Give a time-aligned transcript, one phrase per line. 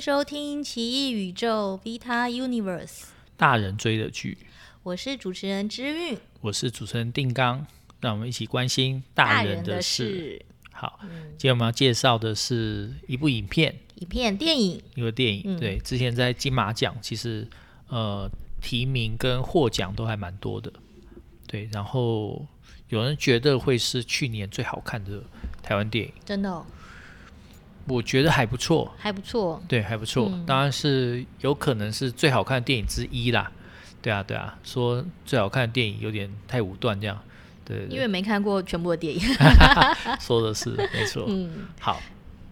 [0.00, 2.86] 迎收听《奇异宇宙 Vita Universe》，
[3.36, 4.38] 大人追的剧。
[4.82, 7.66] 我是主持人之韵，我是主持人定刚，
[8.00, 10.04] 让我们一起关心大人的事。
[10.04, 11.00] 的事好，
[11.36, 15.42] 今天我们要介绍的是一部影片，影片电影，一个电影。
[15.44, 17.46] 嗯、对，之前在金马奖，其实
[17.88, 18.26] 呃
[18.62, 20.72] 提名跟获奖都还蛮多的。
[21.46, 22.46] 对，然后
[22.88, 25.22] 有人觉得会是去年最好看的
[25.62, 26.64] 台湾电影，真的、哦。
[27.86, 30.28] 我觉得还不错，还不错，对，还不错。
[30.32, 33.50] 嗯、当然是有可能是最好看的电影之一啦。
[34.02, 37.18] 对啊，对啊，说最好看的电影有点太武断这样。
[37.64, 39.20] 对，对，对，因为没看过全部的电影。
[40.20, 41.24] 说的是没错。
[41.28, 42.00] 嗯，好，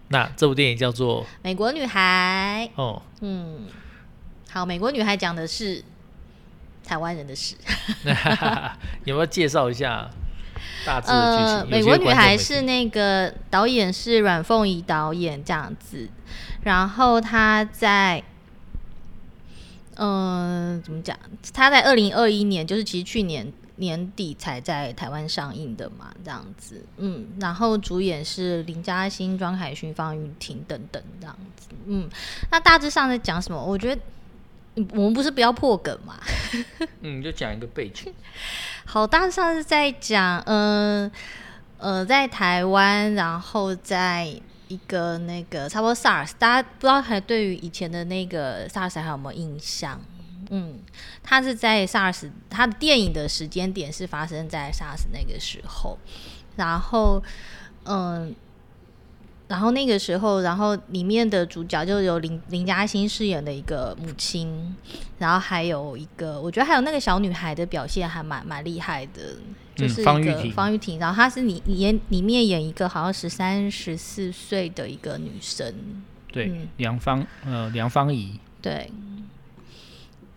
[0.09, 2.69] 那这部电影叫做《美国女孩》。
[2.81, 3.67] 哦，嗯，
[4.51, 5.83] 好，《美国女孩》讲的是
[6.83, 7.55] 台湾人的事。
[9.05, 10.09] 有没有介绍一下？
[11.05, 16.09] 呃，美国女孩是那个导演是阮凤仪导演这样子，
[16.63, 18.23] 然后她在，
[19.95, 21.17] 嗯、呃，怎么讲？
[21.53, 32.09] 他在二零二一年，就是其实去年年底才在台湾上映的嘛，这样子，嗯，然后主演是林嘉欣、庄凯勋、方育婷等等这样子，嗯，
[32.51, 33.63] 那大致上在讲什么？
[33.63, 34.01] 我觉得。
[34.91, 36.15] 我们不是不要破梗嘛？
[37.01, 38.13] 嗯，就讲一个背景。
[38.85, 41.11] 好，大致上次在讲，嗯
[41.77, 44.25] 呃，呃，在台湾，然后在
[44.67, 49.99] 一个那个差不多 SARS，大家不知道还对于以前的那个 SARS 还有没有印象？
[50.49, 50.79] 嗯，
[51.23, 55.97] 他是在 SARS，他的电影的时间点是发生在 SARS 那个时候，
[56.55, 57.21] 然后，
[57.85, 58.35] 嗯。
[59.49, 64.75] 然后那个时候，然后里面的主角就有林林嘉欣饰演的一个母亲，
[65.17, 69.37] 然后还有一个，我觉得还有那个小女孩的表现还蛮蛮厉害的，
[69.75, 75.73] 就是一个方玉婷，方育婷，然后她是里演里面演一个好像十三十四岁的一个女生，
[76.31, 78.91] 对，嗯、梁芳呃梁芳怡，对，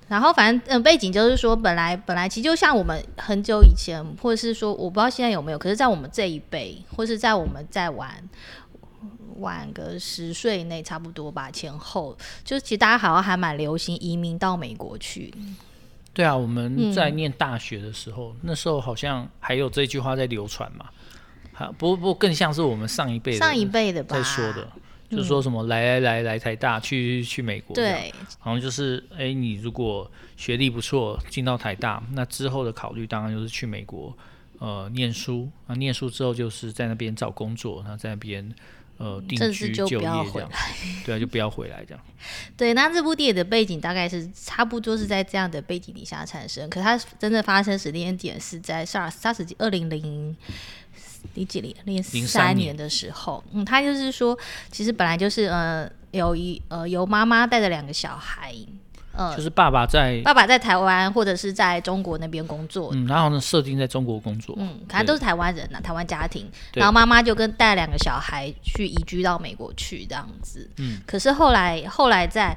[0.09, 8.11] 然后反正嗯背景就是说，本来本来其实就像我们很久以前，或者是说我不知道现在有没有，可是在我们这一辈，或是在我们在玩。
[9.37, 15.33] 晚个十岁以内差不多吧，前后就是其实大家好像还蛮流行移民到美国去。
[16.15, 20.91] 对啊，我们在念大学的时候，嗯、那时候好像还有这句话在流传嘛。
[21.53, 24.69] 好，不过不过更像是我们上一辈上一辈的在说的，
[25.11, 34.15] 就是说什么来来来来台大去去美国，对，好像就是哎，你如果学历不错进到台大，那之后的考虑当然就是去美国
[34.59, 38.55] 呃念书啊，念书之后就是在那边找工作，然后在那边。
[39.03, 40.49] 呃，定居就不要回来，
[41.05, 42.01] 对啊，就不要回来这样。
[42.57, 50.37] 对，那这部电影的背景大概是差不多是在这样的背景底下产生，可它真的发生时间点是在 SARS SARS 二零零
[51.35, 53.43] 零几年零三年的时候。
[53.51, 54.39] 嗯，他就是说，
[54.71, 58.55] 其实本来就是呃，有一呃，由妈妈带着两个小孩。
[59.15, 72.57] 嗯，就是爸爸在爸爸在台湾或者是在中国那边工作，嗯，然后呢，设定在中国工作，嗯，可能都是台湾人呐，台湾家庭，然后妈妈就跟带两个小孩去移居到美国去这样子，嗯，可是后来后来在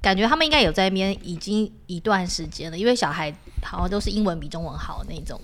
[0.00, 3.30] 感觉他们应该有在那边已经一段时间了，因为小孩
[3.62, 5.40] 好像都是英文比中文好那种。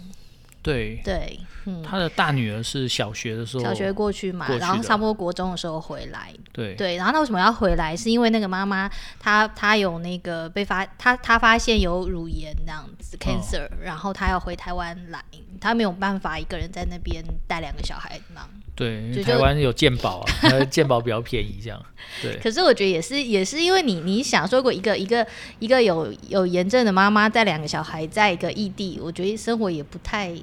[0.67, 7.97] 对对，嗯，他的大女儿是小学的时候，小学过去嘛，然后差不多国中的时候回来，对对，然后他为什么要回来？
[7.97, 8.91] 是因为那个妈妈，
[9.21, 15.23] 她她有那个被发，她她发现有乳炎那样子 cancer，哦，然后她要回台湾来，
[15.61, 18.49] 她没有办法一个人在那边带两个小孩嘛。
[18.75, 21.83] 对，因为台湾有健保啊， 健保比较便宜这样。
[22.21, 25.27] 对，可是我觉得也是也是因为你你想说过一个一个
[25.61, 30.35] 一个有有炎症的妈妈带两个小孩在一个异地，我觉得生活也不太。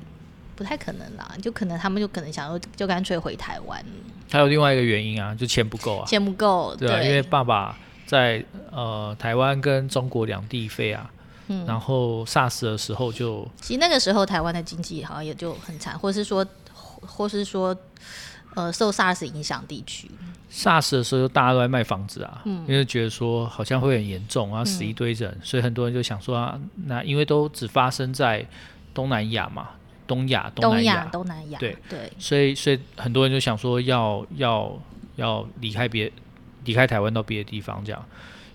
[0.63, 3.83] 不太可能啦，就可能他们就可能想说，就干脆回台湾。
[4.31, 6.05] 还有另外一个原因啊，就钱不够啊。
[6.05, 8.41] 钱不够，对啊，对，因为爸爸在
[8.71, 11.11] 呃台湾跟中国两地飞啊，
[11.49, 17.75] 嗯，然后 SARS 的时候就，其实那个时候台湾的经济好像也就很惨，或是说，或是说，
[18.55, 20.09] 呃，受 SARS 影响地区。
[20.49, 28.47] SARS 的时候，大家都在卖房子啊，嗯，因为觉得说好像会很严重，然后死一堆人，嗯，所以很多人就想说啊，那因为都只发生在
[28.93, 29.67] 东南亚嘛。
[30.13, 31.77] 东亚、东南亚、东南亚，对。
[31.89, 34.79] 对，所以所以很多人就想说要要
[35.15, 36.11] 要离开别
[36.65, 38.05] 离开台湾到别的地方这样，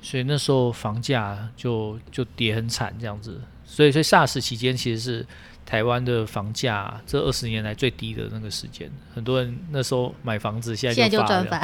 [0.00, 5.26] 所以那时候房价就就跌很惨这样子，所以所以 SARS 期间其实是。
[5.68, 11.60] 台湾的房价这二十年来最低的那个时间，很多人那时候买房子，现在就赚翻。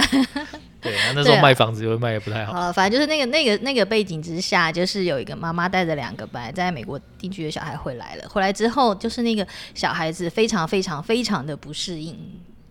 [0.84, 2.52] 对，那时候卖房子就会卖的不太好。
[2.52, 9.44] 好，反正就是那个那个那个背景之下，就是有一个妈妈带着两个本来在美国定居的小孩回来了，回来之后就是那个
[9.74, 12.16] 小孩子非常非常非常的不适应，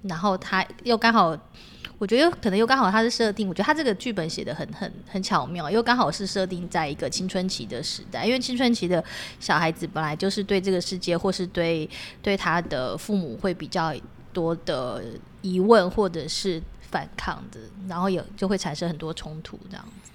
[0.04, 1.38] 然后他又刚好
[1.98, 9.04] 我觉得可能又刚好他是设定，我觉得他这个剧本写的很很很巧妙，又刚好是设定在一个青春期的时代，因为青春期的
[9.40, 11.90] 小孩子本来就是对这个世界或是对
[12.22, 13.94] 对他的父母会比较
[14.34, 15.04] 多的
[15.42, 16.62] 疑问或者是
[16.94, 17.60] 反抗的，
[17.90, 20.12] 然后有就会产生很多冲突这样子。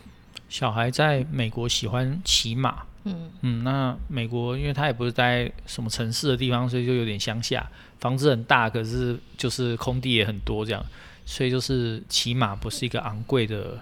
[0.49, 10.81] 小孩在美国喜欢骑马，嗯嗯，那美国因为他也不是在什么城市的地方，所以就有点乡下，房子很大，可是就是空地也很多这样，
[11.27, 13.77] 所以就是骑马不是一个昂贵的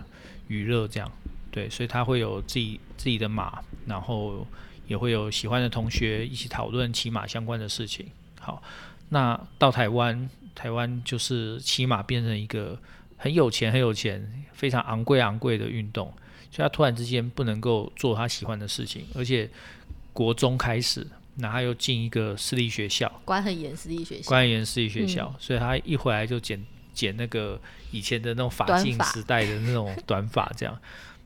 [0.49, 1.12] 娱乐这样，
[1.50, 4.46] 对，所以他会有自己自己的马，然后
[4.88, 8.06] 也会有喜欢的同学一起讨论骑马相关的事情。
[8.40, 8.62] 好，
[9.10, 12.76] 那到台湾，台湾就是骑马变成一个
[13.17, 16.12] 很有钱很有钱、非常昂贵昂贵的运动。
[16.50, 19.50] 所以他突然之间不能够做他喜欢的事情，而且
[20.14, 21.06] 国中开始，
[21.37, 26.64] 然后又进一个私立学校，管很严私立学校，管很严私立学校，嗯、所以他一回来就剪
[26.94, 27.61] 剪那个
[27.91, 30.79] 以前的那种法镜时代的那种短发，这样，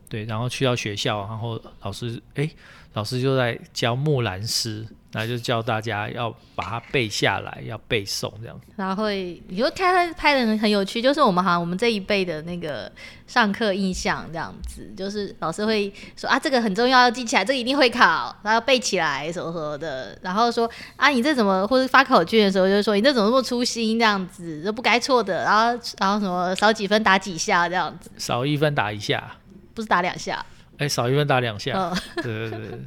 [0.09, 2.56] 对，然后去到学校，然后老师哎、欸，
[2.94, 4.85] 老师就在教木兰诗。
[5.12, 8.61] 然后就教大家要把它背下来，要背诵这样。
[8.77, 12.91] 然后会，你就看他拍的很有趣，就是我们好像我们这一辈的那个
[13.27, 20.17] 上课印象这样子，就是老师会说啊，这个很重要，要记起来，这个一定会考，然后背起来什么什么的。
[20.23, 25.43] 然后说啊，你这怎么，或者发考卷的时候就说你这怎么那么粗心这样子，都不该错的。
[25.43, 29.37] 然后然后什么少几分打几下这样子，少一分打一下，
[29.75, 30.47] 不是打两下，
[30.79, 32.79] 哎，少一分打两下，哦、对对对，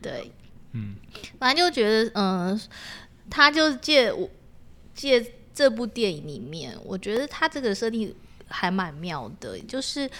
[0.00, 0.32] 对。
[0.78, 0.94] 嗯，
[1.38, 2.60] 反正就觉得，嗯、
[3.28, 4.28] 他就借我
[4.94, 8.14] 借这部电影里面，我觉得他这个设定
[8.48, 9.58] 还蛮妙的。
[9.60, 10.10] 就是，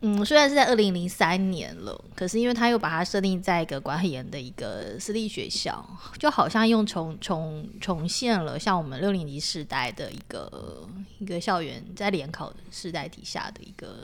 [0.00, 5.86] 嗯，虽然是在二零零三年了，可是因为他又把它设定在一个管很严的一个私立学校，
[6.18, 10.88] 就好像用重重重现了像我们六年级时代的一个
[11.18, 13.96] 一个校园在联考时代底下的一个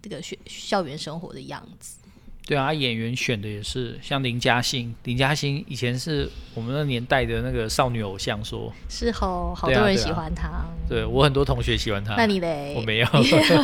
[0.00, 1.98] 这个学校园生活的样子。
[2.48, 10.64] 对啊，演员选的也是像林嘉欣，林嘉欣以前是我们那年代的那个少女偶像说，说是好好多人喜欢她。
[10.88, 12.14] 对，我很多同学喜欢她。
[12.16, 12.72] 那你嘞？
[12.74, 13.06] 我没有。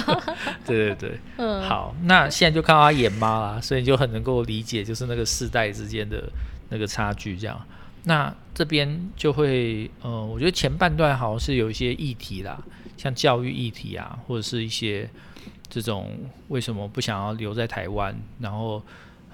[0.67, 1.63] 对对对， 嗯。
[1.63, 6.23] 好，那现在就看到她演妈啦，所以你就很能够理解，就是那个世代之间的
[6.69, 7.59] 那个差距这样。
[8.03, 12.63] 那这边就会，呃，我觉得前半段好像是有一些议题啦，
[12.99, 15.09] 像教育议题啊，或者是一些。
[15.82, 16.17] 这种
[16.49, 18.15] 为什么不想要留在台湾？
[18.38, 18.81] 然后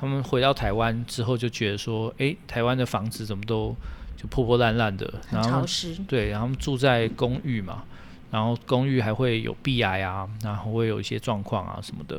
[0.01, 3.77] 他们回到台湾之后就觉得说，诶，台湾的房子怎么都
[4.17, 5.63] 就破破烂烂的，然后。
[6.09, 7.85] 对，然后住在公寓嘛，
[8.31, 12.17] 然后公寓还会有壁癌啊，然后会有一些状况啊什么的，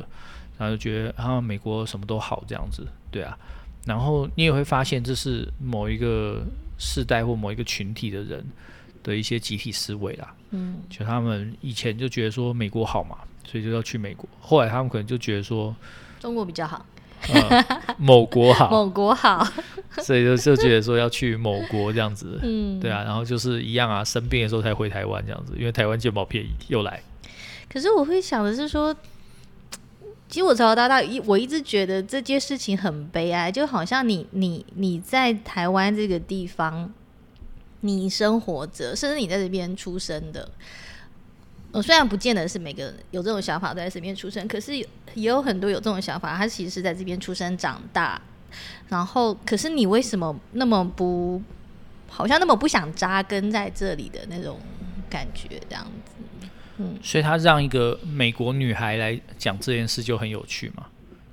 [0.56, 3.36] 然后就觉得啊，美国什么都好这样子，对啊。
[3.84, 6.40] 然后你也会发现，这是某一个
[6.78, 8.44] 世代或某一个群体的人
[9.02, 10.34] 的一些集体思维啦。
[10.50, 13.16] 嗯，就他们以前就觉得说美国好嘛。
[13.44, 15.74] 所以就要去美国，后来他们可能就觉得说
[16.18, 16.86] 中国比较好，
[17.28, 17.64] 呃、
[17.98, 19.46] 某国好， 某国好，
[19.98, 27.02] 所以就就觉得说要去某国这样子，嗯，对啊，然后就是一样啊，生病的时候才回台湾这样子，因为台湾健保便宜又来。
[27.68, 28.96] 可是我会想的是说，
[30.28, 36.90] 其实我从小到大一我一直觉得这件事情很悲哀，就好像你你你在台湾这个地方
[37.82, 40.50] 你生活着，甚至你在这边出生的。
[41.70, 48.20] 我虽然不见得是每个人有这种想法在这边出生，可是也有很多有这种想法，他其实是在这边出生长大，
[48.88, 51.40] 然后可是你为什么那么不，
[52.08, 54.58] 好像那么不想扎根在这里的那种
[55.08, 56.12] 感觉这样子？
[56.76, 60.86] 嗯，所以他让一个美国女孩来讲这件事就很有趣嘛，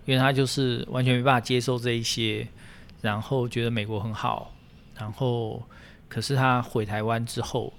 [0.05, 2.47] 因为他就是完全没办法接受这一些，
[3.01, 4.53] 然后觉得美国很好，
[4.97, 5.61] 然后
[6.09, 7.71] 可是他回台湾之后。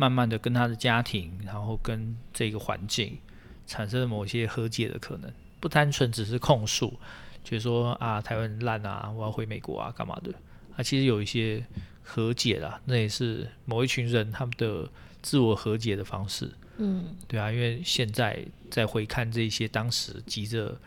[0.00, 3.18] 慢慢的跟他的家庭，然后跟这个环境
[3.66, 6.94] 产生了某些和解的可能，不单纯只是控诉，
[7.42, 10.32] 就是说啊台湾很烂啊，我要回美国啊干嘛的，
[10.76, 11.66] 啊其实有一些
[12.04, 14.88] 和解啦，那也是某一群人他们的
[15.20, 16.48] 自我和解的方式。
[16.76, 18.38] 嗯，对啊，因为现在
[18.70, 20.78] 再回看这些当时急着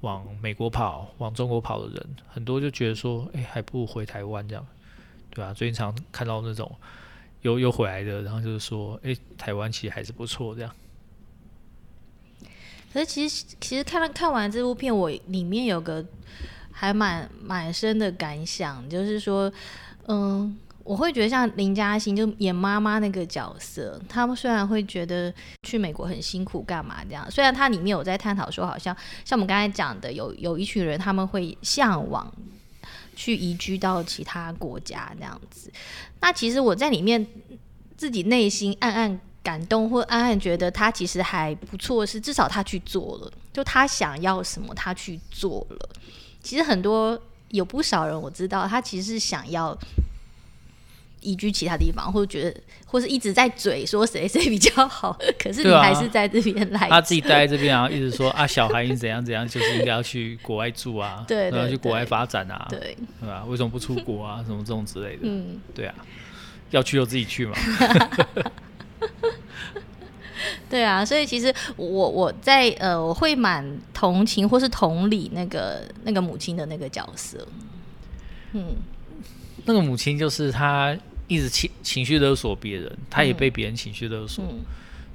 [0.00, 4.66] 往美国跑、往中国跑的人，很多就觉得说，哎，还不如回台湾这样，
[5.36, 6.74] 对啊，最近常看到那种。
[7.42, 10.74] 又又回来的，然后就是说，哎，台湾其实还是不错，这样。
[12.92, 16.04] 可是其实其实看了看完这部片，我里面有个
[16.72, 19.52] 还蛮蛮深的感想，就是说，
[20.08, 27.30] 嗯，我会觉得像林嘉欣就演妈妈那个角色，他们虽然会觉得去美国很辛苦，干嘛这样？
[27.30, 32.32] 虽然他里面有在探讨说，好像像我们刚才讲的，有有一群人他们会向往。
[33.16, 35.72] 去移居到其他国家这样子，
[36.20, 37.26] 那其实我在里面
[37.96, 45.88] 自己内心暗暗感动，或暗暗觉得他其实还不错是，至少他去做了，就他想要什么，他去做了。
[46.42, 49.76] 其实很多有不少人我知道，他其实是想要。
[51.26, 56.88] 移居其他地方，或者觉得，或是一直在嘴说谁谁比较好， 可是你还是在这边来、啊。
[56.88, 63.44] 他自己待在这边，然后一直说 啊，小孩怎样怎样，就是应该要去国外住啊， 对，然后去国外发展啊，对，对，对吧？
[63.48, 64.44] 为什么不出国啊？
[64.46, 65.94] 什么这种之类的，嗯，对啊，
[66.70, 67.56] 要去就自己去嘛。
[70.70, 77.44] 对啊，所以其实我我在呃，我会蛮同情或是同理那个那个母亲的那个角色，
[78.52, 78.76] 嗯。
[79.68, 80.96] 那个母亲就是她
[81.28, 84.64] 一直情情绪勒索别人，他也被别人情绪勒索，嗯嗯、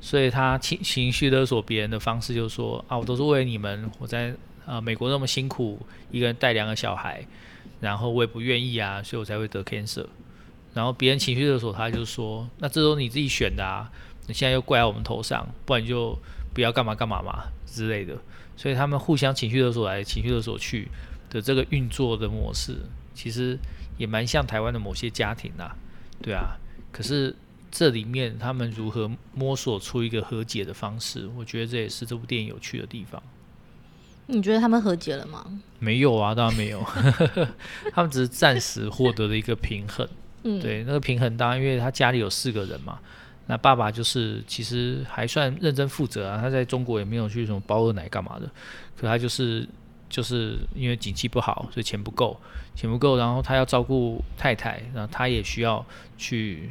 [0.02, 5.80] 所以他情情绪勒索别人的方式就是说啊，我都是为了你们，我在呃美国那么辛苦，
[6.12, 7.26] 一个人带两个小孩，
[7.80, 10.06] 然后我也不愿意啊，所以我才会得 cancer。
[10.74, 13.90] 然后别人情绪勒索他，就是说，那这都是你自己选的啊，
[14.28, 16.18] 你现在又怪在我们头上，不然你就
[16.54, 18.18] 不要干嘛干嘛嘛之类的。
[18.58, 20.88] 所以他们互相情绪勒索来，情绪勒索去
[21.30, 22.76] 的这个运作的模式，
[23.14, 23.58] 其实。
[23.98, 25.76] 也蛮像台湾的某些家庭呐、啊，
[26.22, 26.58] 对啊，
[26.92, 27.36] 可是
[27.72, 33.22] 这里面他们如何摸索出一个和解的方式，我觉得这也是这部电影有趣的地方。
[34.28, 35.46] 你觉得他们和解了吗？
[35.80, 36.82] 没有啊，当然没有，
[37.92, 40.08] 他们只是暂时获得了一个平衡。
[40.44, 43.00] 嗯，对，那个平衡当然因为他家里有四个人嘛，
[43.48, 48.50] 那爸爸就是其实还算认真负责啊，他在中国也没有去什么包二奶干嘛的，
[48.96, 49.68] 可他就是。
[50.12, 52.38] 就是因为景气不好，所以钱不够，
[52.76, 55.84] 钱不够，然后他要照顾太太，然后他也需要
[56.18, 56.70] 去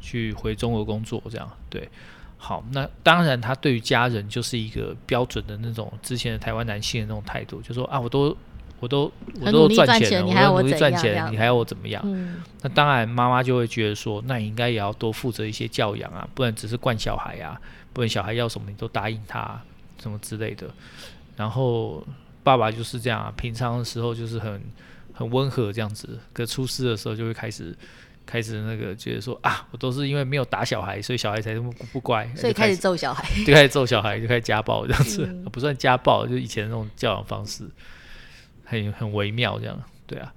[0.00, 1.88] 去回中国工作，这样对。
[2.36, 8.36] 好，那当然他对于家人就是一个标准的那种之前的台湾男性的那种态度，就说啊，我都
[8.80, 9.10] 我都
[9.40, 12.02] 我都赚钱了，我都努力赚钱，你还要我怎么样？
[12.04, 17.60] 嗯，那当然妈妈就会觉得说，那你应该也要多负责一些教养啊，不然只是惯小孩啊，
[17.92, 19.62] 不然小孩要什么你都答应他，
[20.02, 20.68] 什么之类的，
[21.36, 22.04] 然后。
[22.42, 24.60] 爸爸就是这样啊，平常的时候就是很
[25.12, 27.76] 很温和这样子，可出事的时候就会开始
[28.24, 37.64] 开始那个觉得说啊，我都是因为没有打小孩，所以小孩才这么不乖，所以开始揍小孩， 就开始揍小孩，就开始家暴这样子，嗯、不算家暴，就以前那种教养方式，
[38.64, 40.32] 很很微妙这样，对啊。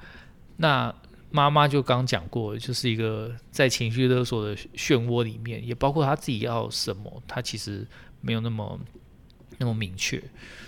[0.58, 0.94] 那
[1.32, 7.86] 妈妈就刚讲过，就是一个在情绪勒索的漩涡里面，也包括他自己要什么，他其实
[8.22, 8.80] 没有那么
[9.58, 10.22] 那么明确。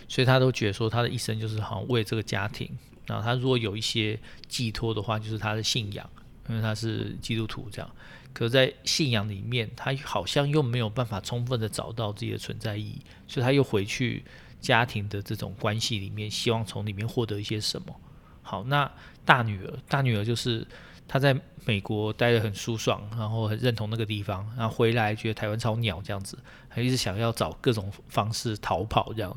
[0.08, 2.70] 所以他都觉得说，他的一生就是好像为这个家庭。
[3.06, 6.10] 然后他如果有一些寄托的话，就是他的信仰，
[6.50, 7.89] 因为他是基督徒这样。
[8.34, 14.24] 可在信仰里面，他好像又没有办法充分的找到自己的存在意义，所以他又回去
[14.62, 18.00] 家庭的这种关系里面，希望从里面获得一些什么。
[18.44, 18.91] 好，那
[19.25, 20.67] 大女儿，大女儿就是
[21.08, 26.38] 他在美国待得很舒爽，然后很认同那个地方，然后回来觉得台湾超鸟这样子，
[26.68, 29.36] 还一直想要找各种方式逃跑这样。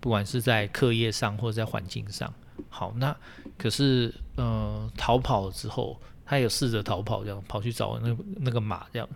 [0.00, 2.32] 不管是在课业上或者在环境上，
[2.70, 3.14] 好，那
[3.58, 9.06] 可是呃逃跑之后，他有试着逃跑，这样跑去找那那个马这样，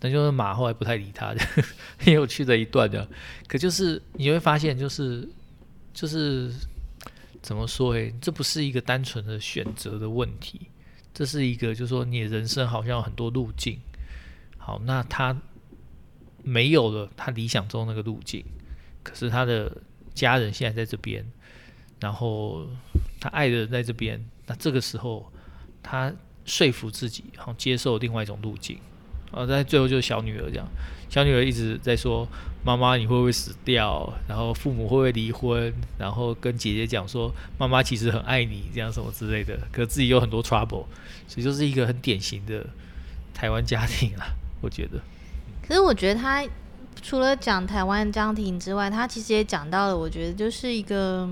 [0.00, 1.34] 但就是马后来不太理他，
[1.98, 3.06] 很有趣的一段的。
[3.46, 5.28] 可就是你会发现，就是
[5.92, 6.50] 就是
[7.42, 7.92] 怎么说？
[7.92, 10.62] 诶，这不是一个单纯的选择的问题，
[11.14, 13.78] 这是一个就是说你的人生好像有很多路径。
[14.58, 15.36] 好，那他
[16.42, 18.44] 没有了他理想中那个路径，
[19.02, 19.76] 可是他的。
[20.14, 21.24] 家人现在在这边，
[21.98, 22.68] 然后
[23.18, 25.32] 他爱的人在这边，那这个时候
[25.82, 26.12] 他
[26.44, 28.78] 说服自己，然后接受另外一种路径，
[29.32, 30.66] 啊，在最后就是小女儿这样，
[31.08, 32.28] 小女儿一直在说
[32.64, 34.12] ：“妈妈，你会不会死掉？
[34.28, 35.72] 然后父母会不会离婚？
[35.98, 39.58] 然后跟姐姐讲说，妈妈其实很爱你，这样什么之类的。
[39.72, 40.86] 可自己有很多 trouble，
[41.26, 42.64] 所以就是一个很典型的
[43.34, 44.26] 台湾家庭啊，
[44.60, 45.00] 我觉得。
[45.66, 46.46] 可是我觉得他。
[47.00, 51.28] 除了讲台湾家庭之外，他其实也讲到了，我觉得就是一个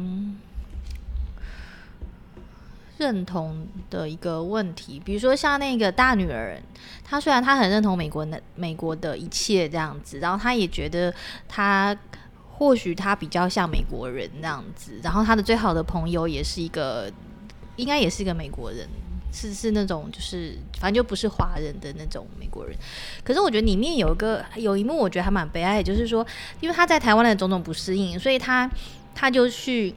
[3.01, 5.01] 认同的一个问题。
[5.05, 6.57] 比如说像那个大女儿，
[7.03, 11.13] 她虽然她很认同美国的美国的一切这样子，然后她也觉得
[11.49, 11.97] 她
[12.49, 17.11] 或许她比较像美国人这样子，然后她的最好的朋友也是一个，
[17.75, 18.87] 应该也是一个美国人。
[19.33, 22.77] 是是那种就是反正就不是华人的那种美国人，
[23.23, 26.27] 可是我觉得里面有一个有一幕我觉得还蛮悲哀，就是说
[26.61, 28.69] 因为他在台湾的种种不适应，所以他
[29.15, 29.95] 他就去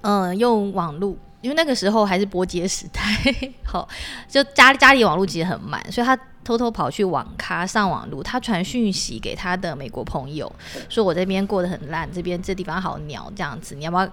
[0.00, 3.02] 嗯、用网络，因为那个时候还是拨接时代，
[3.64, 3.86] 好
[4.26, 10.50] 就家家里网络其实很慢，所以他偷偷跑去网咖上网路，他传讯息给他的美国朋友，
[10.88, 14.08] 说我这边过得很烂，这边这地方好鸟这样子，你要不要？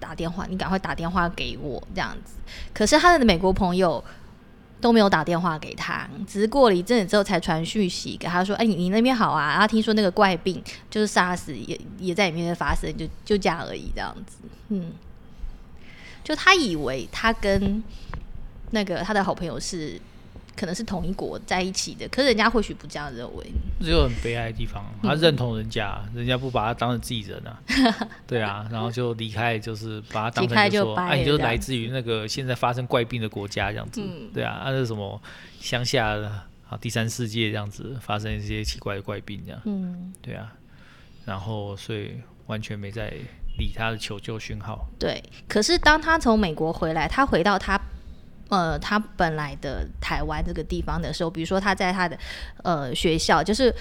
[0.00, 2.34] 打电话，你赶快打电话给我这样子。
[2.74, 4.02] 可是他的美国朋友
[4.80, 10.60] 都没有打电话给他，只是过了一阵子之后才传讯息给他说：“哎，你你那边好啊？”然后听说那个怪病
[10.90, 14.38] 就是 SARS 也也在里面发生，就就这样而已，这样子。
[14.70, 14.90] 嗯，
[16.22, 17.82] 就他以为他跟
[18.70, 20.00] 那个他的好朋友是。
[20.54, 23.46] 可能是同一国在一起的，可是人家或许不这样认为。
[23.80, 27.58] 这就很悲哀的地方，他认同人家，嗯、人家不把他当成自己人啊，
[28.28, 35.20] 对啊，然后就离开，就是把他当成就说，哎、啊，你就来自于那个现在发生怪病的国家这样子，嗯、对啊，那、啊、是什么
[35.58, 36.28] 乡下的
[36.68, 40.52] 啊第三世界这样子发生一些奇怪的怪病这样，嗯，对啊，
[41.24, 42.10] 然后所以
[42.46, 43.10] 完全没在
[43.58, 44.86] 理他的求救讯号。
[44.98, 47.80] 对，可是当他从美国回来，他回到他。
[48.48, 52.18] 呃，他本来的台湾这个地方的时候，比如说他在他的
[52.62, 53.74] 呃学校，就是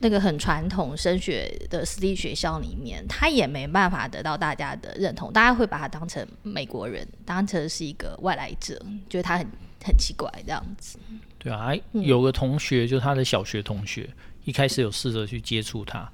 [0.00, 8.74] 那个很传统升学的私立学校里面，他也没办法得到大家的认同，大家会把他当成美国人，当成是一个外来者，
[9.08, 9.46] 觉得他很
[9.84, 10.98] 很奇怪这样子。
[11.38, 14.10] 对啊，有个同学，就是他的小学同学，
[14.42, 16.10] 一开始有试着去接触他，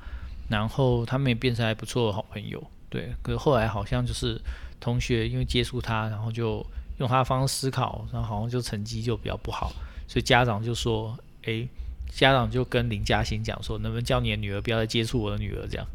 [0.46, 2.62] 然后他们也变成还不错的好朋友。
[2.90, 4.40] 对，可是后来好像就是
[4.80, 6.64] 同学因为接触他，然后就。
[6.98, 9.72] 用他的方式思考，然后好像就成绩就比较不好，
[10.08, 11.16] 所以家长就说
[11.46, 11.68] ：“诶，
[12.10, 15.86] 家长就跟林嘉欣讲说，能不能叫你的女儿不要再接触我的女儿？”这样，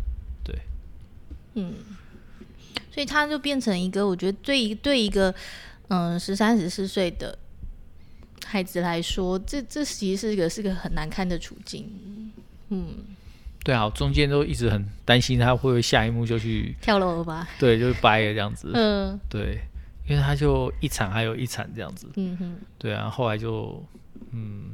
[0.46, 0.56] 对，
[1.56, 1.74] 嗯，
[2.90, 5.36] 所以他就变成一个，我觉得对一对一个
[5.90, 7.38] 嗯十三十四岁的
[8.46, 12.32] 孩子来说，这这其实是一个是个很难堪的处境。
[12.70, 12.96] 嗯，
[13.64, 17.48] 对啊，中间都一直很担心他会不会下一幕就去跳楼了吧？
[17.58, 18.72] 对，就是掰了这样子。
[18.74, 19.62] 嗯，对。
[20.06, 23.82] 因为他就一场还有一场这样子，嗯哼，对啊，后来就
[24.32, 24.72] 嗯，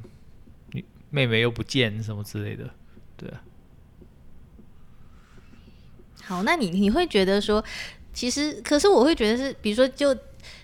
[0.71, 2.67] 你妹妹又不见什么之类的，
[3.15, 3.39] 对啊。
[6.23, 7.63] 好，那你你会觉得说，
[8.11, 10.17] 其实可是我会觉得是，比如说就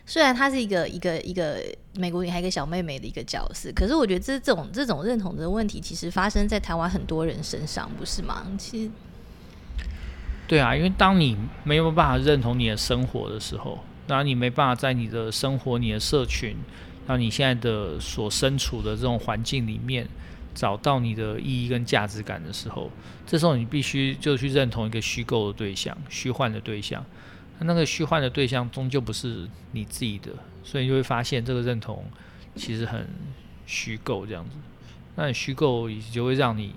[0.05, 1.61] 虽然她是一个一个一个
[1.95, 8.45] 美国女孩，一个小妹妹的一个角色，可是我觉得这这种这种认同的问题，其实发生在台湾很多人身上，不是吗？
[8.57, 8.91] 其实，
[10.47, 13.79] 对啊，因为当你没有办法认同你的生活的时候。
[14.07, 16.55] 那你没办法在你的生活、你的社群，
[17.07, 20.07] 那你现在的所身处的这种环境里面，
[20.53, 22.91] 找到你的意义跟价值感的时候，
[23.25, 27.03] 这时候你必须就去认同一个虚构的对象、虚幻的对象。
[27.59, 30.31] 那个虚幻的对象终究不是你自己的，
[30.63, 32.05] 所以你就会发现这个认同
[32.55, 33.07] 其实很
[33.65, 34.57] 虚构这样子。
[35.15, 36.75] 那你虚构也就会让你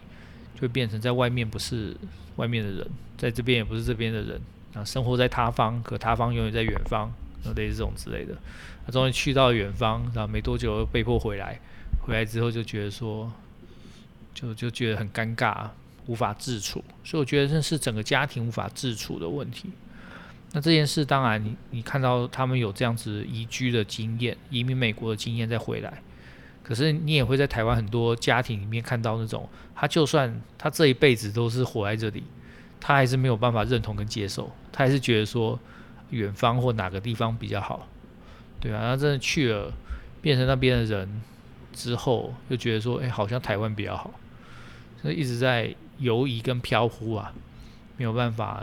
[0.61, 1.97] 就变成在外面不是
[2.37, 2.87] 外面的人，
[3.17, 4.41] 在这边也不是这边的人。
[4.75, 7.11] 啊，生活在他方，可他方永远在远方，
[7.57, 8.37] 类似这种之类的。
[8.85, 11.59] 他终于去到远方，然后没多久又被迫回来。
[12.03, 13.33] 回来之后就觉得说，
[14.35, 15.69] 就就觉得很尴尬，
[16.07, 16.85] 无法自处。
[17.03, 19.71] 所以我觉得这是整个家庭无法自处的问题。
[20.53, 26.03] 那这件事当然你，你看到他们有这样子移居的经验，移民美国的经验再回来，
[26.63, 32.25] 可是你也会在台湾很多家庭里面看到那种，他就算他这一辈子都是活在这里。
[32.81, 35.59] 他还是没有办法认同跟接受，他还是觉得说
[36.11, 37.89] 远方或哪个地方比较好，
[38.61, 39.73] 对啊，他真的去了，
[40.23, 41.21] 变成那边的人
[41.73, 44.13] 之后，又觉得说，哎，好像台湾比较好，
[45.03, 47.35] 所以一直在游移跟飘忽啊，
[47.97, 48.63] 没有办法，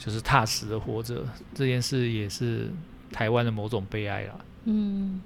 [0.00, 1.22] 就是踏实的活着。
[1.54, 2.70] 这件事也是
[3.12, 4.34] 台湾的某种悲哀啦。
[4.64, 5.20] 嗯，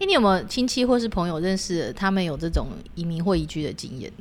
[0.00, 4.12] 哎，你有没有亲戚或是朋友认识他们有这种移民或移居的经验？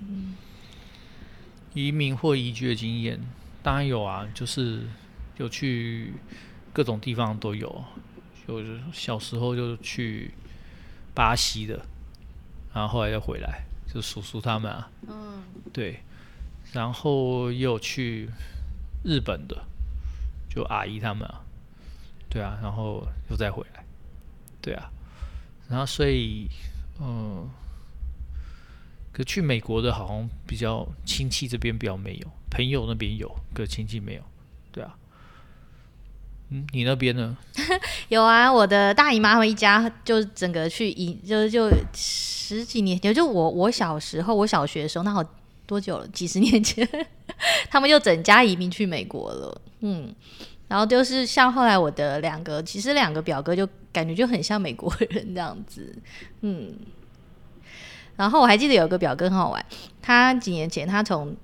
[1.73, 3.19] 移民或移居的经验
[3.63, 4.81] 当然有啊，就是
[5.37, 6.13] 有去
[6.73, 7.83] 各种地方都有，
[8.47, 10.31] 就小时候就去
[11.13, 11.85] 巴西的，
[12.73, 16.01] 然后后来又回来，就叔叔他们啊，嗯，对，
[16.73, 18.29] 然后又去
[19.03, 19.63] 日本的，
[20.49, 21.41] 就阿姨他们啊，
[22.29, 23.83] 对啊，然后又再回来，
[24.61, 24.89] 对啊，
[25.69, 26.49] 然后所以
[26.99, 27.49] 嗯。
[29.13, 34.21] 可去美国的好像比较亲戚这边比较没有，朋友那边有，可亲戚没有，
[34.71, 34.95] 对啊。
[36.47, 37.37] 嗯，你那边呢？
[38.07, 45.21] 有啊，我的大姨妈他们一家就整个去移，就就十几年，也就我我小时候，我小学的时候，那好
[45.67, 46.07] 多久了？
[46.07, 46.87] 几十年前，
[47.69, 49.61] 他们就整家移民去美国了。
[49.81, 50.13] 嗯，
[50.67, 55.95] 然后就是像后来我的两个，其实两个表哥就感觉就很像美国人这样子。
[56.41, 56.75] 嗯。
[58.17, 59.65] 然后我还记得有个表哥很好玩，
[60.01, 61.35] 他几年前他从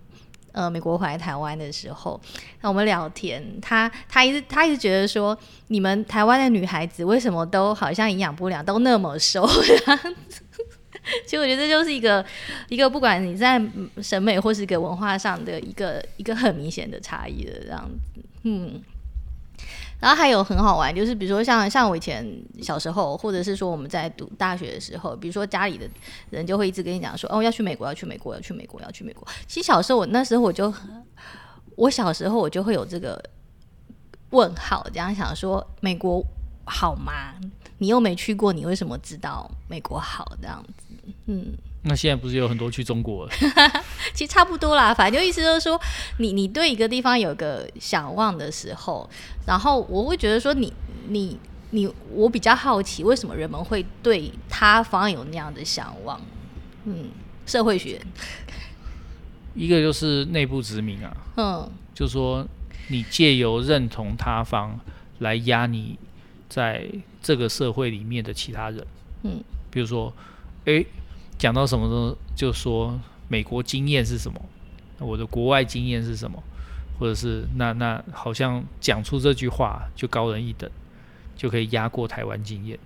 [0.51, 2.19] 呃美国回来台湾的时候，
[2.61, 5.35] 那我们聊天，他他一直他一直觉得说，
[5.69, 9.47] 你们台湾的女孩子为什么都好像营养不良，都那么瘦？
[11.25, 12.25] 其实我觉得这就是一个
[12.69, 13.61] 一个不管你在
[14.01, 18.81] 审美或是一个文化上的一个一个很明显的差异的这样子，嗯。
[19.99, 22.23] 然后还有很好玩，就是比如说像像我以前
[22.61, 25.89] 小时候，或者是说我们在读大学的时候，比如说家里的
[26.29, 29.27] 人就会一直跟你讲说，哦，要去美国，要去美国，要去美国，要去美国。
[29.47, 30.71] 其实小时候我那时候我就，
[31.75, 33.19] 我小时候我就会有这个
[34.29, 36.23] 问号，这样想说，美国
[36.63, 37.33] 好吗？
[37.79, 40.85] 你又没去过，你为什么知道美国好这样子？
[41.27, 41.53] 嗯。
[41.83, 43.31] 那现在不是有很多去中国了？
[44.13, 45.79] 其实差不多啦，反正就意思就是说，
[46.17, 49.09] 你你对一个地方有个想望的时候，
[49.45, 50.73] 然后我会觉得说你，
[51.07, 56.19] 你你你，我比较好奇，为什么人们会对他方有那样的想望？
[56.83, 57.09] 嗯，
[57.45, 58.01] 社会学，
[59.53, 62.45] 一个就是内部殖民啊，嗯，就是说
[62.89, 64.77] 你借由认同他方
[65.19, 65.97] 来压你
[66.49, 66.85] 在
[67.27, 68.87] 这个社会里面的其他人，
[69.23, 70.13] 嗯，比如说，
[70.63, 70.85] 诶。
[71.37, 74.41] 讲到什么都就说美国经验是什么，
[74.97, 76.41] 我的国外经验是什么，
[76.97, 80.67] 或者是那那好像讲出这句话就高人一等，
[81.35, 82.79] 就可以压过台湾经验，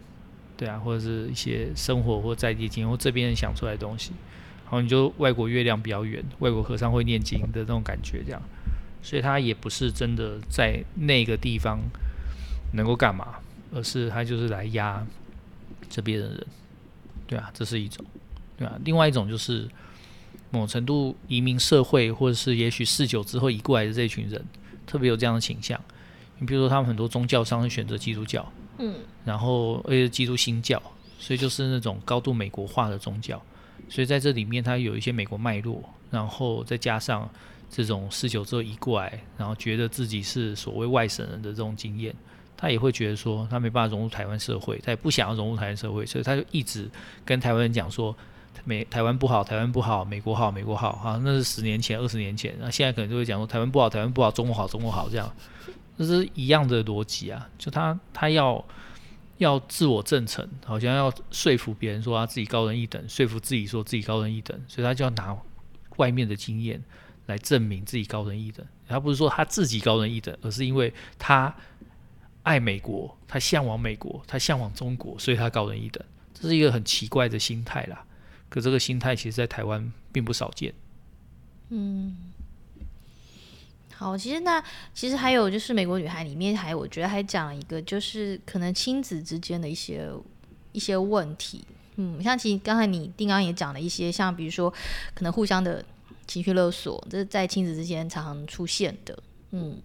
[0.58, 4.12] 对啊，或者是一些生活或在地经验或这边人想出来的东西，
[4.66, 8.42] 然后你就外国月亮比较圆，外国和尚会念经的那种感觉，这样，
[9.02, 11.80] 所以他也不是真的在那个地方
[12.74, 13.40] 能够干嘛，
[13.74, 15.06] 而是他就是来压
[15.90, 16.48] 这边的人，
[17.28, 18.06] 对啊，这是一种。
[18.58, 19.68] 对啊，另外一种就是
[20.52, 24.44] 某程度移民社会，或者是也许四九之后移过来的这群人，
[24.86, 25.80] 特别有这样的倾向。
[26.38, 30.82] 你比如说，他们很多宗教上会选择基督教，嗯，然后而且基督新教，
[31.20, 33.42] 所以就是那种高度美国化的宗教。
[33.90, 37.30] 所以在这里面，它有一些美国脉络，然后再加上
[37.70, 42.16] 这种四九之后移过来，然后觉得自己是所谓外省人的这种经验，
[42.62, 46.88] 他也会觉得说他没办法融入台湾社会，他也不想要融入台湾社会，所以他就一直
[47.26, 48.16] 跟台湾人讲说。
[48.64, 55.34] 美台湾不好，台湾不好，美国好，美国好，哈，那是十年前、二十年前，那现在可能就会讲说台湾不好，台湾不好，中国好，中国好，这样，
[55.98, 57.50] 这是一样的逻辑啊。
[57.58, 58.64] 就他他要
[59.38, 65.36] 要自我证成，好像要说服别人说他自己高人一等，说服自己说自己高人一等，所以他就要拿
[65.96, 66.84] 外面的经验
[67.26, 68.64] 来证明自己高人一等。
[68.88, 71.52] 他不是说他自己高人一等，而是因为他
[72.44, 76.04] 爱美国，他向往美国，他向往中国，所以他高人一等。
[76.34, 78.06] 这是一个很奇怪的心态啦。
[78.50, 80.74] 可这个心态，其实，在台湾并不少见。
[81.70, 82.18] 嗯，
[83.94, 84.62] 好，其实那
[84.94, 90.10] 其实还有就是《美国女孩》里面还我觉得还讲了一个，就是可能亲子之间的一些
[90.74, 91.64] 一些问题。
[91.96, 94.70] 嗯，像其实刚才你丁刚也讲了一些，像比如说
[95.14, 95.86] 可能互相的
[96.28, 99.18] 情绪勒索，这是在亲子之间常常出现的。
[99.52, 99.78] 嗯，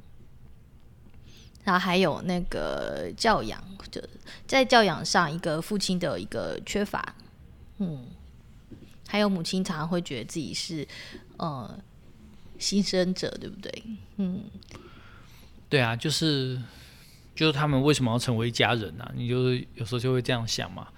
[1.66, 4.00] 然后还有那个教养，就
[4.46, 7.14] 在教养上一个父亲的一个缺乏。
[7.76, 8.06] 嗯。
[9.08, 10.86] 还有母亲常常会觉得自己是
[11.36, 11.78] 呃
[12.58, 13.82] 牺牲者，对不对？
[14.16, 14.42] 嗯，
[15.68, 16.60] 对啊，就是
[17.32, 20.88] 就是他们为什么要成为一家人呢、你就是有时候就会这样想嘛。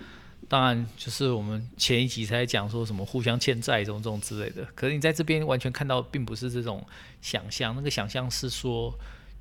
[0.48, 4.66] 当然，就是我们前一集才讲说什么互相欠债这种这种之类的。
[4.74, 6.82] 可是你在这边完全看到，并不是这种
[7.20, 7.76] 想象。
[7.76, 8.90] 那个想象是说，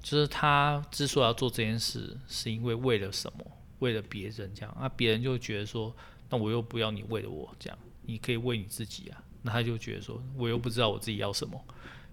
[0.01, 3.45] 就是他之所以要做这件事，是因为为了什么？
[3.79, 4.89] 为了别人这样啊？
[4.89, 5.95] 别人就觉得说，
[6.29, 7.77] 那我又不要你为了我这样。
[8.03, 11.61] 你可以为你自己啊，那他就觉得说，我又不知道我自己要什么，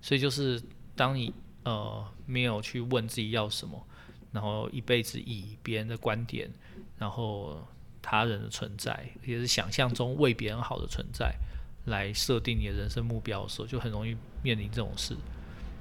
[0.02, 0.60] 所以就是
[0.96, 3.80] 当你呃没有去问自己要什么，
[4.32, 6.50] 然后一辈子以别人的观点，
[6.98, 7.64] 然后
[8.02, 11.34] 他人的存在，也是想象中为别人好的存在，
[11.86, 15.16] 来设定你的人生目标的时候，就很容易面临这种事。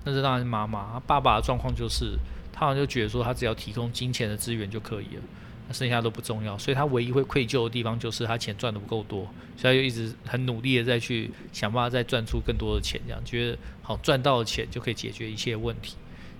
[0.03, 2.17] 那这当然是妈妈，爸爸的状况就是，
[2.51, 5.21] 他好像就觉得说，他只要提供金钱的资源就可以了。
[5.67, 15.95] 那剩下都不重要，所以他唯一会愧疚的地方就是他钱赚得不够多，所以他就一直很努力的再去想办法再赚出更多的钱，这样觉得好赚到的钱就可以解决一切问题。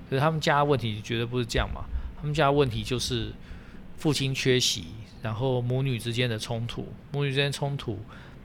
[0.10, 1.86] 可是他们家的问题绝对不是这样嘛，
[2.18, 3.32] 他们家的问题就是
[3.96, 4.88] 父亲缺席，
[5.22, 7.98] 然后母女之间的冲突，母女之间冲突，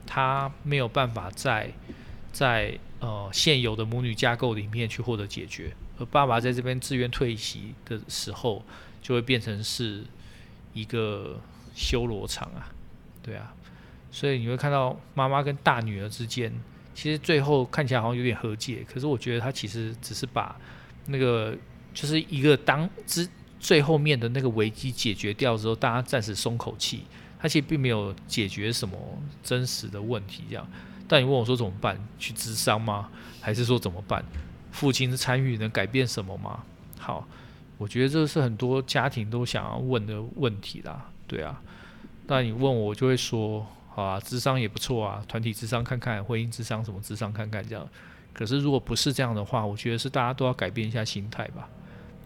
[0.07, 1.69] 他没有办法在
[2.39, 8.63] 在呃现有的母女架构里面去获得解决，而爸爸在这边自愿退席的时候，
[9.01, 10.05] 就会变成是。
[10.71, 11.41] 一个
[11.73, 12.69] 修罗场啊，
[13.23, 13.51] 对啊，
[14.11, 16.53] 所以你会看到妈妈跟大女儿之间，
[16.93, 20.55] 其实最后看起来好像有点和解，可是我觉得他其实只是把
[21.07, 21.57] 那个
[21.91, 23.27] 就是一个当之
[23.59, 27.03] 最后面的那个危机解决掉之后，大家暂时松口气，
[27.39, 28.95] 他其实并没有解决什么
[29.43, 30.65] 真实的问题，这样。
[31.09, 31.99] 但你问我说怎么办？
[32.17, 33.09] 去咨商吗？
[33.41, 34.23] 还是说怎么办？
[34.71, 36.63] 父亲的参与能改变什么吗？
[36.97, 37.27] 好。
[37.79, 41.61] 我觉得这是很多家庭都想要问的问题啦，对啊。
[42.27, 47.87] 但你问我，就会说，好啊，智商也不错啊，团体智商看看，婚姻智商什么智商看看这样。
[48.33, 51.69] 可是如果不是这样的话，我觉得是大家都要改变一下心态吧。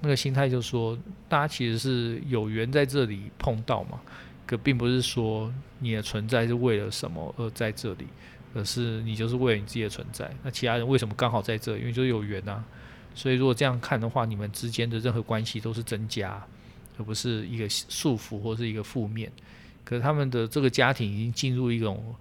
[0.02, 0.98] 那个心态就是说，
[1.30, 4.02] 大家其实是有缘在这里碰到嘛，
[4.48, 8.08] 可并不是说你的存在是为了什么而在这里，
[8.54, 10.30] 而是你就是为了你自己的存在。
[10.44, 11.78] 那其他人为什么刚好在这？
[11.78, 12.64] 因为就是有缘啊。
[13.16, 16.44] 所以如果这样看的话，你们之间的任何关系都是增加，
[16.98, 19.32] 而不是一个束缚或是一个负面。
[19.84, 22.16] 可是他们的这个家庭已经进入一种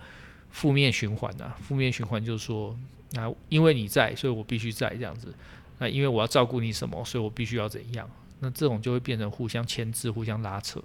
[0.50, 1.56] 负面循环了。
[1.60, 2.76] 负面循环就是说，
[3.12, 5.32] 那因为你在，所以我必须在这样子。
[5.78, 8.08] 那因为我要照顾你什么，所以我必须要怎样？
[8.40, 10.82] 那这种就会变成互相牵制、互相拉扯。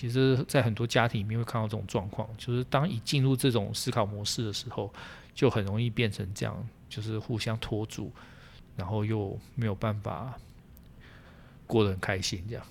[0.00, 4.94] 其实，在很多家庭里面会看到这种状况，就是当一进入这种思考模式的时候，
[5.34, 8.12] 就很容易变成这样，就是互相拖住，
[8.76, 10.38] 然后又没有办法
[11.66, 12.64] 过得很开心这样。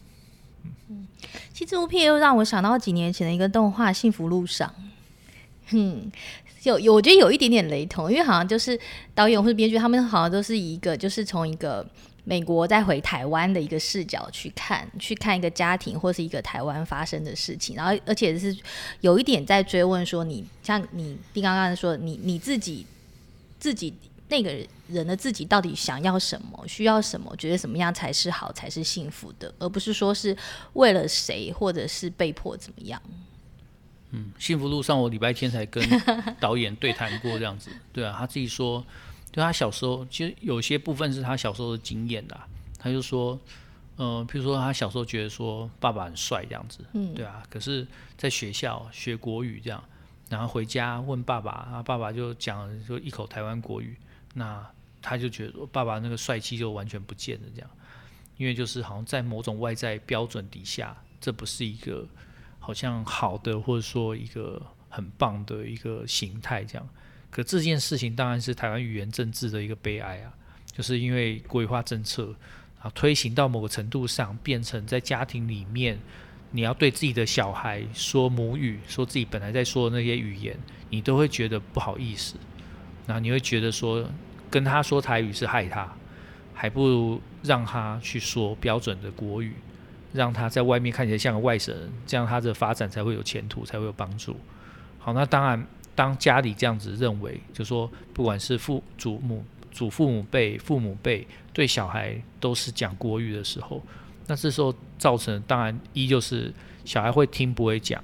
[0.88, 1.06] 嗯，
[1.52, 4.70] 其实这部片又让我想到几年前的一个动画《幸福路上》。
[5.72, 6.10] 嗯，
[6.64, 8.80] 有有，我觉得有一点点雷同，因为好像就是
[9.14, 11.86] 导演或是编剧，他们好像都是一个，就是从一个
[12.30, 18.54] 美国再回台湾的一个视角去看，去看一个家庭或是一个台湾发生的事情，然后而且是
[19.00, 22.86] 有一点在追问说你，像你你刚刚说你你自己
[23.58, 23.94] 自己
[24.28, 24.54] 那个
[24.90, 30.36] 人的自己到底想要什么，需要什么，觉得什么样才是好，才是幸福的，而不是说是
[30.74, 33.02] 为了谁或者是被迫怎么样。
[34.12, 35.82] 嗯，幸福路上，我礼拜天才跟
[36.42, 38.86] 导演对谈过这样子，对啊，他自己说，
[39.38, 42.48] 对他小时候，其实有些部分是他小时候的经验啦。
[42.80, 43.40] 他就说，
[43.98, 47.86] 嗯、呃，譬如说他小时候觉得说爸爸很帅这样子，嗯，对啊，可是
[48.18, 49.84] 在学校学国语这样，
[50.28, 53.96] 然后回家问爸爸，他爸爸就讲说一口台湾国语，
[54.34, 54.68] 那
[55.04, 57.70] 他就觉得爸爸那个帅气就完全不见了这样，
[58.38, 62.08] 因为就是好像在某种外在标准底下，这不是一个。
[62.60, 66.86] 好像好的，或者说一个很棒的一个形态这样，
[67.30, 70.34] 可这件事情当然是台湾语言政治的一个悲哀啊，
[70.72, 72.34] 就是因为国语化政策
[72.82, 76.00] 啊推行到某个程度上，变成在家庭里面，
[76.52, 80.58] 你要对自己的小孩说母语，说自己本来在说的那些语言，
[80.90, 82.36] 你都会觉得不好意思，
[83.06, 84.10] 然后你会觉得说
[84.50, 85.92] 跟他说台语是害他，
[86.54, 89.54] 还不如让他去说标准的国语。
[90.14, 94.36] 让他在外面看起来像个外省人，这样他的发展才会有前途，才会有帮助。
[94.98, 103.82] 好，那当然，当家里这样子认为，就说不管是父祖母、祖父母辈、父母辈对小孩都是讲国语的时候，
[104.28, 106.54] 那这时候造成当然一就是
[106.86, 108.00] 小孩会听不会讲，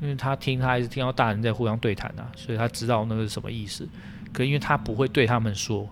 [0.00, 3.86] 因为他听他还是听到大人在互相对谈啊，所以他知道那个是什么意思。
[4.32, 5.86] 可因为他不会对他们说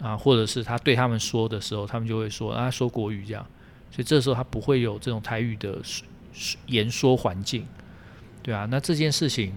[0.00, 3.46] 啊，或者是他对他们说的时候，他们就会说啊，说国语这样。
[3.92, 5.80] 所以这时候他不会有这种台语的
[6.66, 7.64] 言说环境，
[8.42, 9.52] 对啊，那这件事情，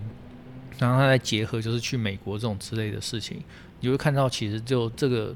[0.78, 3.42] 然后他再结合就是去美国这种之类的事情，
[3.80, 5.36] 你会看到其实就这个，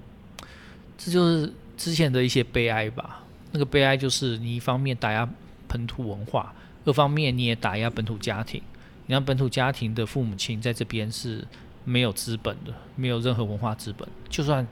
[0.98, 3.24] 这就是之前的一些悲哀吧。
[3.52, 5.28] 那个悲哀就是你一方面打压
[5.68, 6.54] 本土文化，
[6.86, 8.62] 二方面你也打压本土家庭。
[9.06, 11.48] 你让本土家庭的父母亲在这边是
[11.86, 14.06] 没有资本的，没有任何文化资本。
[14.28, 14.68] 就算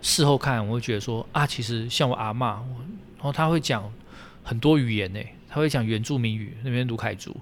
[0.00, 2.56] 事后看，我会觉得说啊，其实像我阿嬷。
[3.16, 3.92] 然后他会讲
[4.42, 7.36] 很多语言呢，他会讲原住民语，那边卢凯族、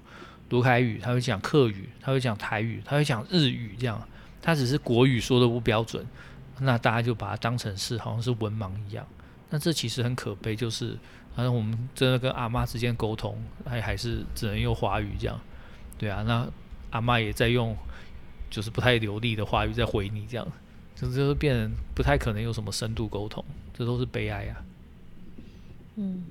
[0.49, 4.01] 卢凯语，他会讲客语，他会讲台语，他会讲日语，这样，
[4.41, 6.05] 他只是国语说的不标准，
[6.59, 9.05] 那大家就把它当成是好像是文盲一样，
[9.49, 10.97] 那这其实很可悲，就是
[11.33, 15.39] 好像我们真的跟阿妈之间沟通，还还是只能用华语这样，
[15.97, 16.47] 对啊，那
[16.91, 17.75] 阿妈也在用
[18.51, 20.47] 就是不太流利的华语在回你这样，
[20.95, 24.61] 就就是变不太可能有什么深度沟通，这都是悲哀啊。
[25.95, 26.23] 嗯，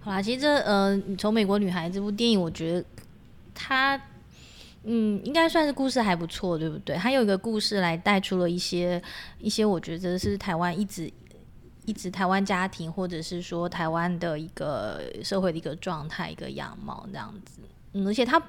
[0.00, 2.84] 好啦，其实这呃，从《美国女孩》这部电影，我觉得
[3.54, 4.00] 他
[4.84, 6.96] 嗯，应该算是故事还不错，对不对？
[6.96, 9.00] 它有一个故事来带出了一些
[9.38, 11.08] 一些，我觉得是台湾一直
[11.86, 17.60] 一直台湾家庭，或者是说台湾的一个社会的一个状态、一个样貌这样子。
[17.92, 18.42] 嗯，而且他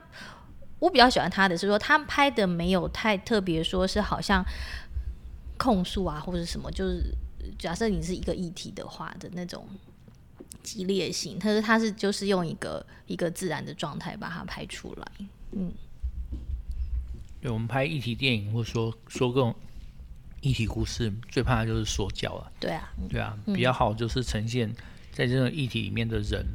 [0.80, 4.44] 我比较喜欢他的是说，他拍的没有太特别，说是好像
[5.60, 7.16] 控诉啊，或者什么，就是
[7.60, 9.68] 假设你是一个议题的话的那种。
[10.64, 15.12] 激烈性，他是他是就是用一个一个自然的状态把它拍出来，
[15.52, 15.72] 嗯，
[17.42, 19.54] 对，我们拍议题电影或者说说各种
[20.42, 24.74] 议题故事，最怕的就是说教了，对啊，对啊，比较好就是呈现
[25.12, 26.46] 在这种议题里面的人，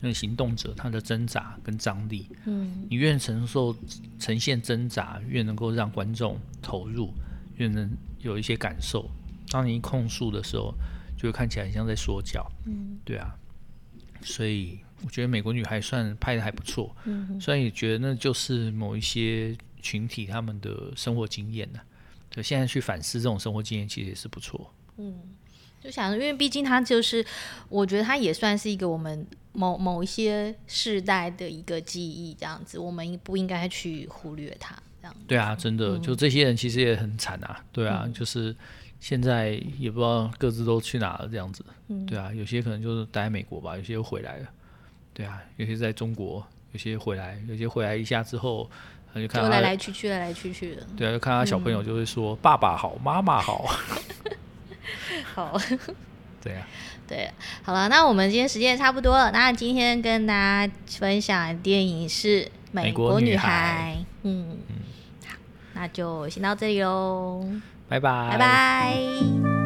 [0.00, 3.76] 那个行动者他的挣扎跟张力，嗯，你越承受
[4.18, 7.12] 呈现挣扎，越能够让观众投入，
[7.56, 7.90] 越能
[8.20, 9.10] 有一些感受。
[9.50, 10.74] 当你控诉的时候，
[11.16, 13.34] 就会看起来很像在说教，嗯，对啊。
[14.22, 21.80] 所以我觉得美国女孩算拍的还不错，嗯，虽然也觉得那就是某一些群体他们的生活经验呢。
[22.30, 24.70] 就，现在去反思这种生活经验其实也是不错。
[24.98, 25.18] 嗯，
[25.82, 27.24] 就想，因为毕竟他就是，
[27.70, 34.76] 我觉得他也算是一个我们某某一些世代的一个记忆，这样子，我们不应该去忽略他。
[35.00, 37.64] 这样对啊，真的，嗯、就这些人其实也很惨啊。
[37.72, 38.54] 对啊，嗯、就是
[39.00, 41.64] 现在也不知道各自都去哪了，这样子。
[41.88, 44.46] 嗯、对啊，有些可能就是待在美国吧，有些又回来了。
[45.14, 48.70] 对啊，有些在中国，有些回来，有些回来一下之后，
[49.12, 50.86] 他就看他就来来去去，来来去去的。
[50.96, 53.64] 对啊，就看他小朋友就会说：“嗯、爸爸好，妈妈好。
[55.34, 55.58] ”好，
[56.42, 56.66] 对、啊，
[57.06, 57.30] 对，
[57.62, 59.30] 好了，那我们今天时间也差不多了。
[59.30, 60.34] 那今天跟大
[60.66, 64.76] 家分享的电影是《美国女孩》，嗯嗯，
[65.26, 65.36] 好，
[65.74, 67.44] 那就先到这里喽，
[67.88, 69.57] 拜拜。